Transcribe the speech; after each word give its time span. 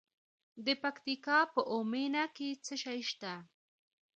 د 0.65 0.67
پکتیکا 0.83 1.39
په 1.53 1.61
اومنه 1.73 2.23
کې 2.35 2.49
څه 2.65 2.73
شی 2.83 2.99
شته؟ 3.09 3.33